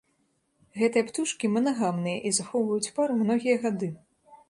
Гэтыя 0.81 1.03
птушкі 1.09 1.51
манагамныя 1.57 2.17
і 2.31 2.35
захоўваюць 2.41 2.93
пару 2.99 3.23
многія 3.25 3.55
гады. 3.69 3.97